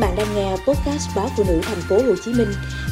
bạn 0.00 0.16
đang 0.16 0.34
nghe 0.34 0.50
podcast 0.50 1.16
báo 1.16 1.28
phụ 1.36 1.44
nữ 1.48 1.60
thành 1.62 1.80
phố 1.88 1.96
Hồ 1.96 2.14
Chí 2.24 2.32
Minh 2.32 2.48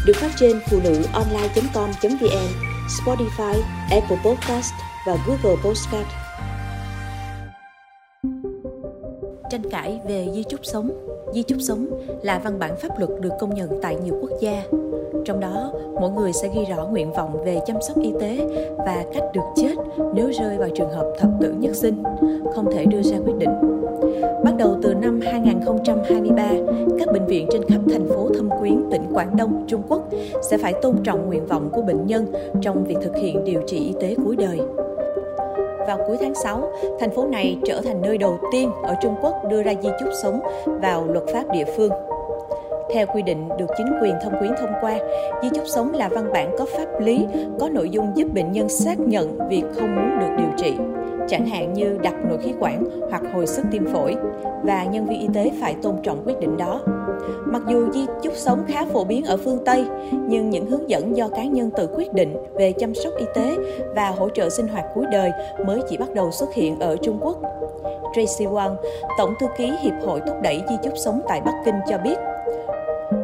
được 0.07 0.17
phát 0.17 0.30
trên 0.37 0.60
phụ 0.71 0.80
nữ 0.84 1.03
online.com.vn, 1.12 2.49
Spotify, 2.88 3.61
Apple 3.90 4.19
Podcast 4.24 4.72
và 5.06 5.16
Google 5.26 5.62
Podcast. 5.64 6.08
Tranh 9.50 9.71
cãi 9.71 10.00
về 10.08 10.29
di 10.34 10.42
chúc 10.50 10.60
sống 10.62 11.18
Di 11.33 11.43
chúc 11.43 11.59
sống 11.61 11.87
là 12.23 12.41
văn 12.45 12.59
bản 12.59 12.77
pháp 12.77 12.98
luật 12.98 13.11
được 13.21 13.32
công 13.41 13.55
nhận 13.55 13.69
tại 13.82 13.96
nhiều 14.05 14.14
quốc 14.21 14.30
gia. 14.41 14.62
Trong 15.25 15.41
đó, 15.41 15.73
mỗi 16.01 16.11
người 16.11 16.32
sẽ 16.32 16.48
ghi 16.55 16.64
rõ 16.64 16.87
nguyện 16.87 17.12
vọng 17.12 17.45
về 17.45 17.61
chăm 17.66 17.77
sóc 17.89 17.96
y 18.02 18.12
tế 18.20 18.39
và 18.79 19.05
cách 19.14 19.25
được 19.34 19.43
chết 19.56 19.75
nếu 20.14 20.30
rơi 20.30 20.59
vào 20.59 20.69
trường 20.75 20.91
hợp 20.91 21.12
thập 21.19 21.30
tử 21.41 21.55
nhất 21.59 21.77
sinh, 21.77 22.02
không 22.55 22.73
thể 22.73 22.84
đưa 22.84 23.02
ra 23.02 23.19
quyết 23.25 23.37
định. 23.38 23.51
Bắt 24.45 24.55
đầu 24.59 24.77
từ 24.83 24.95
năm 24.95 25.20
2023, 25.20 26.51
các 26.98 27.09
bệnh 27.12 27.27
viện 27.27 27.47
trên 27.52 27.62
khắp 27.69 27.80
thành 27.91 28.09
phố 28.09 28.29
Thâm 28.34 28.51
Quyến, 28.60 28.83
tỉnh 28.91 29.02
Quảng 29.12 29.37
Đông, 29.37 29.65
Trung 29.69 29.83
Quốc 29.88 30.09
sẽ 30.51 30.59
phải 30.59 30.74
tôn 30.83 30.97
trọng 31.05 31.27
nguyện 31.27 31.47
vọng 31.47 31.70
của 31.73 31.83
bệnh 31.83 32.06
nhân 32.06 32.27
trong 32.62 32.84
việc 32.84 32.97
thực 33.02 33.16
hiện 33.16 33.45
điều 33.45 33.60
trị 33.66 33.79
y 33.79 33.95
tế 34.01 34.15
cuối 34.24 34.37
đời. 34.37 34.59
Vào 35.88 35.98
cuối 36.06 36.16
tháng 36.20 36.34
6, 36.34 36.73
thành 37.01 37.10
phố 37.10 37.27
này 37.27 37.59
trở 37.65 37.80
thành 37.80 38.02
nơi 38.02 38.19
đầu 38.19 38.38
tiên 38.52 38.70
ở 38.83 38.95
Trung 39.02 39.15
Quốc 39.23 39.34
đưa 39.51 39.62
ra 39.62 39.73
di 39.83 39.88
chúc 40.01 40.09
sống 40.23 40.41
vào 40.83 41.06
luật 41.06 41.24
pháp 41.33 41.45
địa 41.52 41.64
phương. 41.77 41.92
Theo 42.95 43.06
quy 43.14 43.23
định 43.23 43.48
được 43.59 43.66
chính 43.78 43.87
quyền 44.02 44.14
thông 44.23 44.38
Quyến 44.38 44.52
thông 44.61 44.73
qua, 44.80 44.98
di 45.42 45.48
chúc 45.55 45.64
sống 45.66 45.92
là 45.92 46.09
văn 46.09 46.33
bản 46.33 46.55
có 46.59 46.66
pháp 46.77 47.01
lý, 47.01 47.27
có 47.61 47.69
nội 47.69 47.91
dung 47.91 48.12
giúp 48.14 48.28
bệnh 48.34 48.52
nhân 48.52 48.69
xác 48.69 49.01
nhận 49.01 49.38
việc 49.48 49.62
không 49.74 49.97
muốn 49.97 50.19
được 50.20 50.34
điều 50.38 50.51
trị 50.56 50.73
chẳng 51.28 51.46
hạn 51.46 51.73
như 51.73 51.98
đặt 52.02 52.14
nội 52.28 52.38
khí 52.42 52.52
quản 52.60 52.84
hoặc 53.10 53.23
hồi 53.34 53.46
sức 53.46 53.62
tim 53.70 53.86
phổi 53.92 54.16
và 54.62 54.84
nhân 54.84 55.06
viên 55.06 55.20
y 55.20 55.28
tế 55.34 55.50
phải 55.60 55.74
tôn 55.82 55.95
trọng 56.02 56.23
quyết 56.27 56.41
định 56.41 56.56
đó. 56.56 56.80
Mặc 57.46 57.62
dù 57.69 57.92
di 57.92 58.06
chúc 58.23 58.32
sống 58.36 58.64
khá 58.69 58.84
phổ 58.84 59.05
biến 59.05 59.24
ở 59.24 59.36
phương 59.36 59.59
Tây, 59.64 59.84
nhưng 60.28 60.50
những 60.50 60.66
hướng 60.66 60.91
dẫn 60.91 61.16
do 61.16 61.28
cá 61.28 61.44
nhân 61.44 61.70
tự 61.77 61.88
quyết 61.94 62.12
định 62.12 62.36
về 62.55 62.72
chăm 62.72 62.94
sóc 62.94 63.12
y 63.19 63.27
tế 63.34 63.56
và 63.94 64.11
hỗ 64.11 64.28
trợ 64.28 64.48
sinh 64.48 64.69
hoạt 64.69 64.84
cuối 64.94 65.05
đời 65.12 65.30
mới 65.66 65.80
chỉ 65.88 65.97
bắt 65.97 66.14
đầu 66.14 66.30
xuất 66.30 66.55
hiện 66.55 66.78
ở 66.78 66.97
Trung 66.97 67.19
Quốc. 67.20 67.36
Tracy 68.14 68.47
Wang, 68.47 68.75
Tổng 69.19 69.34
thư 69.41 69.47
ký 69.58 69.72
Hiệp 69.81 69.94
hội 70.06 70.20
thúc 70.27 70.36
đẩy 70.42 70.62
di 70.69 70.75
chúc 70.83 70.92
sống 70.97 71.20
tại 71.28 71.41
Bắc 71.41 71.55
Kinh 71.64 71.75
cho 71.88 71.98
biết, 71.98 72.16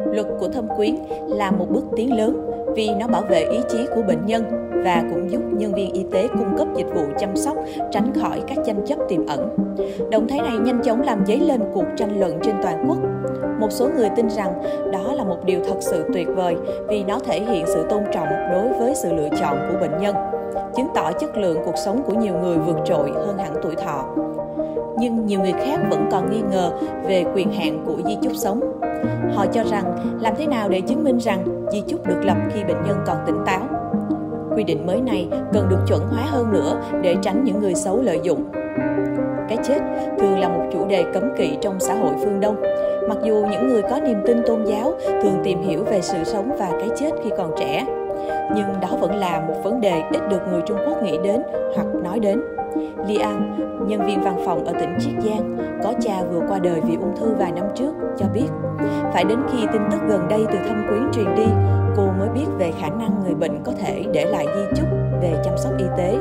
luật 0.05 0.27
của 0.39 0.47
thâm 0.47 0.67
quyến 0.77 0.95
là 1.27 1.51
một 1.51 1.65
bước 1.69 1.83
tiến 1.95 2.17
lớn 2.17 2.51
vì 2.75 2.89
nó 2.99 3.07
bảo 3.07 3.21
vệ 3.29 3.39
ý 3.39 3.59
chí 3.69 3.87
của 3.95 4.01
bệnh 4.01 4.25
nhân 4.25 4.64
và 4.83 5.03
cũng 5.09 5.31
giúp 5.31 5.41
nhân 5.51 5.73
viên 5.73 5.91
y 5.91 6.05
tế 6.11 6.27
cung 6.27 6.57
cấp 6.57 6.67
dịch 6.75 6.87
vụ 6.95 7.03
chăm 7.19 7.35
sóc 7.35 7.57
tránh 7.91 8.13
khỏi 8.21 8.41
các 8.47 8.57
tranh 8.65 8.85
chấp 8.85 8.99
tiềm 9.09 9.25
ẩn. 9.25 9.49
Động 10.11 10.27
thái 10.27 10.39
này 10.39 10.57
nhanh 10.57 10.81
chóng 10.83 11.01
làm 11.01 11.25
dấy 11.25 11.39
lên 11.39 11.61
cuộc 11.73 11.85
tranh 11.97 12.19
luận 12.19 12.39
trên 12.43 12.55
toàn 12.63 12.85
quốc. 12.87 12.97
Một 13.59 13.71
số 13.71 13.89
người 13.95 14.09
tin 14.15 14.29
rằng 14.29 14.53
đó 14.91 15.13
là 15.13 15.23
một 15.23 15.37
điều 15.45 15.59
thật 15.63 15.77
sự 15.79 16.03
tuyệt 16.13 16.27
vời 16.35 16.55
vì 16.87 17.03
nó 17.03 17.19
thể 17.19 17.41
hiện 17.41 17.65
sự 17.67 17.85
tôn 17.89 18.03
trọng 18.13 18.27
đối 18.51 18.79
với 18.79 18.95
sự 18.95 19.13
lựa 19.13 19.29
chọn 19.41 19.57
của 19.71 19.79
bệnh 19.79 20.01
nhân, 20.01 20.15
chứng 20.75 20.87
tỏ 20.95 21.11
chất 21.11 21.37
lượng 21.37 21.57
cuộc 21.65 21.77
sống 21.85 22.03
của 22.05 22.13
nhiều 22.13 22.33
người 22.41 22.57
vượt 22.57 22.77
trội 22.85 23.11
hơn 23.11 23.37
hẳn 23.37 23.53
tuổi 23.61 23.75
thọ 23.75 24.05
nhưng 24.97 25.25
nhiều 25.25 25.39
người 25.39 25.51
khác 25.51 25.79
vẫn 25.89 26.09
còn 26.11 26.31
nghi 26.31 26.41
ngờ 26.51 26.71
về 27.07 27.25
quyền 27.35 27.51
hạn 27.51 27.83
của 27.85 27.97
di 28.05 28.17
chúc 28.21 28.33
sống. 28.35 28.61
Họ 29.33 29.45
cho 29.45 29.63
rằng 29.63 29.95
làm 30.21 30.33
thế 30.37 30.47
nào 30.47 30.69
để 30.69 30.81
chứng 30.81 31.03
minh 31.03 31.17
rằng 31.17 31.45
di 31.71 31.81
chúc 31.81 32.07
được 32.07 32.21
lập 32.23 32.37
khi 32.53 32.63
bệnh 32.63 32.83
nhân 32.87 32.97
còn 33.05 33.17
tỉnh 33.25 33.37
táo. 33.45 33.84
Quy 34.55 34.63
định 34.63 34.87
mới 34.87 35.01
này 35.01 35.27
cần 35.53 35.69
được 35.69 35.79
chuẩn 35.87 36.01
hóa 36.07 36.21
hơn 36.25 36.51
nữa 36.51 36.81
để 37.01 37.15
tránh 37.21 37.43
những 37.43 37.59
người 37.59 37.75
xấu 37.75 38.01
lợi 38.01 38.19
dụng. 38.23 38.45
Cái 39.49 39.57
chết 39.63 39.79
thường 40.19 40.39
là 40.39 40.47
một 40.47 40.63
chủ 40.73 40.85
đề 40.87 41.03
cấm 41.13 41.23
kỵ 41.37 41.57
trong 41.61 41.79
xã 41.79 41.93
hội 41.93 42.13
phương 42.19 42.39
Đông. 42.39 42.55
Mặc 43.09 43.17
dù 43.23 43.45
những 43.51 43.67
người 43.67 43.81
có 43.81 43.99
niềm 43.99 44.17
tin 44.25 44.41
tôn 44.47 44.65
giáo 44.65 44.93
thường 45.05 45.41
tìm 45.43 45.61
hiểu 45.61 45.83
về 45.83 46.01
sự 46.01 46.17
sống 46.23 46.55
và 46.59 46.69
cái 46.71 46.89
chết 46.95 47.11
khi 47.23 47.29
còn 47.37 47.51
trẻ, 47.59 47.85
nhưng 48.55 48.65
đó 48.81 48.87
vẫn 48.99 49.15
là 49.15 49.43
một 49.47 49.55
vấn 49.63 49.81
đề 49.81 50.03
ít 50.11 50.29
được 50.29 50.41
người 50.51 50.61
Trung 50.65 50.77
Quốc 50.87 51.03
nghĩ 51.03 51.17
đến 51.23 51.41
hoặc 51.75 51.87
nói 52.03 52.19
đến. 52.19 52.41
Liang, 53.07 53.57
nhân 53.87 54.05
viên 54.05 54.21
văn 54.21 54.37
phòng 54.45 54.65
ở 54.65 54.73
tỉnh 54.79 54.97
Chiết 54.99 55.13
Giang, 55.23 55.57
có 55.83 55.93
cha 56.01 56.23
vừa 56.31 56.41
qua 56.49 56.59
đời 56.59 56.81
vì 56.81 56.95
ung 56.95 57.15
thư 57.15 57.33
vài 57.39 57.51
năm 57.51 57.65
trước, 57.75 57.93
cho 58.17 58.25
biết 58.33 58.47
phải 59.13 59.23
đến 59.23 59.39
khi 59.51 59.67
tin 59.73 59.81
tức 59.91 59.97
gần 60.07 60.27
đây 60.29 60.45
từ 60.51 60.57
thâm 60.67 60.85
quyến 60.89 61.11
truyền 61.11 61.35
đi, 61.35 61.45
cô 61.97 62.07
mới 62.19 62.29
biết 62.29 62.45
về 62.57 62.71
khả 62.81 62.89
năng 62.89 63.23
người 63.23 63.35
bệnh 63.35 63.63
có 63.63 63.71
thể 63.79 64.03
để 64.13 64.25
lại 64.25 64.45
di 64.55 64.81
chúc 64.81 64.87
về 65.21 65.41
chăm 65.43 65.57
sóc 65.57 65.73
y 65.77 65.85
tế. 65.97 66.17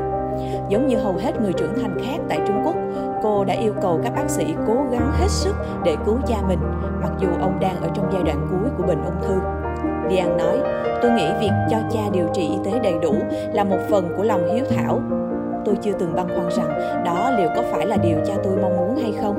Giống 0.69 0.87
như 0.87 0.98
hầu 0.98 1.12
hết 1.12 1.41
người 1.43 1.53
trưởng 1.53 1.75
thành 1.82 1.98
khác 2.04 2.16
tại 2.28 2.41
Trung 2.47 2.62
Quốc, 2.64 2.75
cô 3.22 3.44
đã 3.44 3.54
yêu 3.54 3.72
cầu 3.82 4.00
các 4.04 4.12
bác 4.16 4.31
sĩ 4.31 4.54
cố 4.66 4.75
gắng 4.91 5.12
hết 5.12 5.28
sức 5.28 5.54
để 5.84 5.97
cứu 6.06 6.16
cha 6.26 6.37
mình, 6.48 6.59
mặc 7.03 7.12
dù 7.19 7.28
ông 7.41 7.59
đang 7.60 7.76
ở 7.82 7.88
trong 7.94 8.10
giai 8.12 8.22
đoạn 8.22 8.47
cuối 8.50 8.70
của 8.78 8.82
bệnh 8.82 9.04
ung 9.04 9.22
thư. 9.22 9.34
Lian 10.10 10.37
nói, 10.37 10.59
tôi 11.03 11.10
nghĩ 11.10 11.26
việc 11.41 11.53
cho 11.70 11.76
cha 11.91 12.00
điều 12.12 12.26
trị 12.32 12.43
y 12.43 12.56
tế 12.64 12.78
đầy 12.78 12.94
đủ 13.03 13.14
là 13.53 13.64
một 13.64 13.78
phần 13.91 14.09
của 14.16 14.22
lòng 14.22 14.54
hiếu 14.54 14.64
thảo 14.76 15.00
tôi 15.64 15.75
chưa 15.82 15.92
từng 15.98 16.14
băn 16.16 16.28
khoăn 16.28 16.48
rằng 16.50 17.02
đó 17.04 17.30
liệu 17.38 17.48
có 17.56 17.62
phải 17.70 17.86
là 17.86 17.97
điều 17.97 18.16
cha 18.26 18.34
tôi 18.44 18.56
mong 18.62 18.76
muốn 18.76 18.97
hay 18.97 19.12
không. 19.22 19.34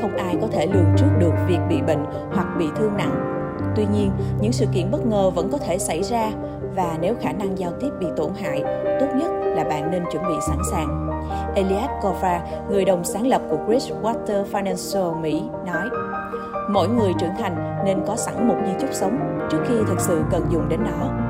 Không 0.00 0.16
ai 0.16 0.36
có 0.40 0.46
thể 0.52 0.66
lường 0.66 0.94
trước 0.96 1.10
được 1.18 1.32
việc 1.48 1.58
bị 1.68 1.80
bệnh 1.86 2.04
hoặc 2.32 2.46
bị 2.58 2.66
thương 2.76 2.96
nặng. 2.96 3.34
Tuy 3.76 3.86
nhiên 3.92 4.10
những 4.40 4.52
sự 4.52 4.66
kiện 4.72 4.90
bất 4.90 5.06
ngờ 5.06 5.30
vẫn 5.30 5.48
có 5.52 5.58
thể 5.58 5.78
xảy 5.78 6.02
ra 6.02 6.30
và 6.76 6.96
nếu 7.00 7.14
khả 7.20 7.32
năng 7.32 7.58
giao 7.58 7.72
tiếp 7.80 7.90
bị 8.00 8.06
tổn 8.16 8.30
hại 8.42 8.62
tốt 9.00 9.06
nhất 9.16 9.30
là 9.44 9.64
bạn 9.64 9.90
nên 9.90 10.02
chuẩn 10.12 10.22
bị 10.28 10.34
sẵn 10.48 10.58
sàng. 10.70 11.08
Elias 11.54 11.90
Kova, 12.02 12.40
người 12.70 12.84
đồng 12.84 13.04
sáng 13.04 13.26
lập 13.26 13.42
của 13.50 13.58
Bridgewater 13.68 14.44
Financial 14.52 15.20
Mỹ, 15.20 15.42
nói 15.66 15.88
Mỗi 16.70 16.88
người 16.88 17.12
trưởng 17.20 17.34
thành 17.38 17.82
nên 17.84 17.98
có 18.06 18.16
sẵn 18.16 18.48
một 18.48 18.56
di 18.66 18.72
chúc 18.80 18.90
sống 18.92 19.18
trước 19.50 19.58
khi 19.68 19.74
thực 19.88 20.00
sự 20.00 20.22
cần 20.30 20.46
dùng 20.50 20.68
đến 20.68 20.80
nó 20.84 21.27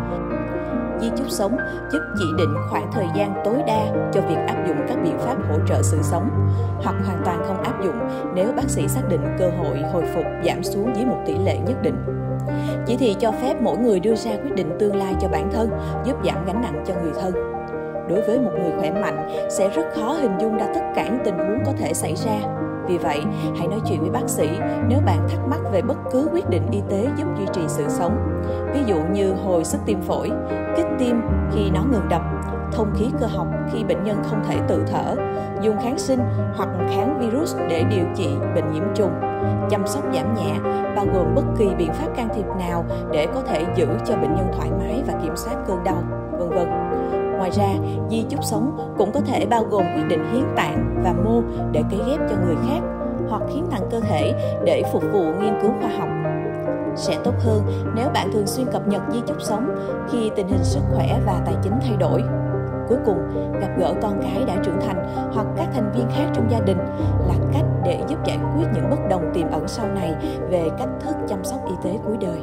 di 1.01 1.11
chúc 1.17 1.31
sống 1.31 1.57
giúp 1.93 2.01
chỉ 2.19 2.25
định 2.39 2.55
khoảng 2.71 2.93
thời 2.93 3.07
gian 3.17 3.35
tối 3.45 3.63
đa 3.67 4.11
cho 4.13 4.21
việc 4.21 4.39
áp 4.47 4.67
dụng 4.67 4.77
các 4.89 4.99
biện 5.05 5.19
pháp 5.19 5.37
hỗ 5.49 5.59
trợ 5.69 5.83
sự 5.83 5.99
sống 6.03 6.31
hoặc 6.83 6.95
hoàn 7.07 7.23
toàn 7.25 7.43
không 7.47 7.63
áp 7.63 7.85
dụng 7.85 7.99
nếu 8.35 8.53
bác 8.53 8.71
sĩ 8.71 8.89
xác 8.89 9.03
định 9.09 9.21
cơ 9.39 9.51
hội 9.59 9.79
hồi 9.93 10.05
phục 10.15 10.25
giảm 10.45 10.63
xuống 10.63 10.93
dưới 10.97 11.05
một 11.05 11.23
tỷ 11.27 11.35
lệ 11.39 11.59
nhất 11.59 11.83
định. 11.83 11.97
Chỉ 12.87 12.97
thị 12.97 13.17
cho 13.21 13.33
phép 13.33 13.55
mỗi 13.61 13.79
người 13.79 14.01
đưa 14.01 14.15
ra 14.15 14.31
quyết 14.43 14.55
định 14.55 14.77
tương 14.79 14.97
lai 14.97 15.15
cho 15.21 15.29
bản 15.29 15.51
thân, 15.53 15.71
giúp 16.05 16.17
giảm 16.25 16.47
gánh 16.47 16.63
nặng 16.63 16.85
cho 16.87 16.95
người 17.03 17.13
thân. 17.21 17.33
Đối 18.09 18.21
với 18.21 18.41
một 18.41 18.51
người 18.55 18.73
khỏe 18.79 18.91
mạnh, 18.91 19.49
sẽ 19.51 19.69
rất 19.69 19.85
khó 19.95 20.13
hình 20.13 20.33
dung 20.41 20.57
ra 20.57 20.67
tất 20.75 20.81
cả 20.95 21.09
những 21.09 21.25
tình 21.25 21.39
huống 21.39 21.65
có 21.67 21.73
thể 21.79 21.95
xảy 21.95 22.15
ra 22.17 22.68
vì 22.89 22.99
vậy, 22.99 23.23
hãy 23.59 23.69
nói 23.69 23.81
chuyện 23.89 24.01
với 24.01 24.11
bác 24.11 24.29
sĩ 24.29 24.49
nếu 24.89 25.01
bạn 25.07 25.29
thắc 25.29 25.41
mắc 25.49 25.61
về 25.73 25.83
bất 25.83 25.97
cứ 26.13 26.29
quyết 26.33 26.51
định 26.51 26.67
y 26.71 26.81
tế 26.91 27.09
giúp 27.17 27.27
duy 27.39 27.47
trì 27.53 27.61
sự 27.67 27.85
sống. 27.89 28.43
Ví 28.75 28.81
dụ 28.87 28.97
như 29.13 29.33
hồi 29.33 29.65
sức 29.65 29.79
tim 29.87 30.01
phổi, 30.01 30.31
kích 30.77 30.87
tim 30.99 31.21
khi 31.53 31.71
nó 31.71 31.81
ngừng 31.93 32.09
đập, 32.09 32.23
thông 32.73 32.95
khí 32.97 33.11
cơ 33.21 33.27
học 33.27 33.47
khi 33.73 33.85
bệnh 33.85 34.05
nhân 34.05 34.23
không 34.25 34.43
thể 34.49 34.57
tự 34.69 34.85
thở, 34.87 35.17
dùng 35.63 35.77
kháng 35.83 35.99
sinh 35.99 36.21
hoặc 36.57 36.69
kháng 36.79 37.19
virus 37.21 37.57
để 37.69 37.85
điều 37.91 38.05
trị 38.17 38.29
bệnh 38.55 38.73
nhiễm 38.73 38.85
trùng, 38.95 39.13
chăm 39.71 39.87
sóc 39.87 40.05
giảm 40.15 40.35
nhẹ, 40.35 40.55
bao 40.97 41.07
gồm 41.15 41.35
bất 41.35 41.45
kỳ 41.59 41.69
biện 41.79 41.93
pháp 41.93 42.09
can 42.17 42.29
thiệp 42.35 42.47
nào 42.59 42.85
để 43.13 43.27
có 43.35 43.41
thể 43.43 43.65
giữ 43.77 43.87
cho 44.07 44.17
bệnh 44.17 44.35
nhân 44.35 44.51
thoải 44.57 44.71
mái 44.79 45.03
và 45.07 45.15
kiểm 45.23 45.37
soát 45.37 45.57
cơn 45.67 45.85
đau, 45.85 46.03
vân 46.39 46.49
vân. 46.49 46.78
Ngoài 47.49 47.69
ra, 47.69 47.89
di 48.11 48.25
chúc 48.31 48.45
sống 48.45 48.95
cũng 48.99 49.13
có 49.13 49.21
thể 49.21 49.47
bao 49.47 49.65
gồm 49.71 49.83
quyết 49.95 50.09
định 50.09 50.25
hiến 50.33 50.45
tạng 50.57 51.03
và 51.05 51.13
mô 51.13 51.43
để 51.73 51.83
cấy 51.91 52.01
ghép 52.07 52.21
cho 52.31 52.37
người 52.47 52.57
khác 52.69 52.81
hoặc 53.29 53.43
hiến 53.55 53.67
tặng 53.71 53.89
cơ 53.91 54.01
thể 54.01 54.33
để 54.65 54.83
phục 54.93 55.03
vụ 55.13 55.21
nghiên 55.23 55.55
cứu 55.63 55.71
khoa 55.81 55.91
học. 55.99 56.09
Sẽ 56.97 57.17
tốt 57.25 57.35
hơn 57.39 57.63
nếu 57.95 58.09
bạn 58.15 58.33
thường 58.33 58.47
xuyên 58.47 58.67
cập 58.73 58.89
nhật 58.89 59.03
di 59.13 59.21
chúc 59.27 59.43
sống 59.43 59.75
khi 60.11 60.31
tình 60.37 60.49
hình 60.49 60.65
sức 60.65 60.81
khỏe 60.95 61.21
và 61.27 61.43
tài 61.47 61.55
chính 61.63 61.73
thay 61.81 61.97
đổi. 61.97 62.23
Cuối 62.89 62.99
cùng, 63.07 63.19
gặp 63.61 63.69
gỡ 63.79 63.95
con 64.03 64.21
cái 64.23 64.45
đã 64.47 64.57
trưởng 64.65 64.81
thành 64.87 65.31
hoặc 65.33 65.47
các 65.57 65.69
thành 65.75 65.93
viên 65.95 66.07
khác 66.11 66.31
trong 66.35 66.51
gia 66.51 66.61
đình 66.61 66.79
là 67.29 67.35
cách 67.53 67.67
để 67.85 68.01
giúp 68.09 68.19
giải 68.25 68.39
quyết 68.57 68.67
những 68.75 68.91
bất 68.91 69.09
đồng 69.11 69.31
tiềm 69.35 69.51
ẩn 69.51 69.69
sau 69.69 69.87
này 69.87 70.15
về 70.51 70.69
cách 70.79 70.91
thức 71.01 71.17
chăm 71.29 71.45
sóc 71.45 71.61
y 71.69 71.75
tế 71.85 71.99
cuối 72.05 72.17
đời. 72.21 72.39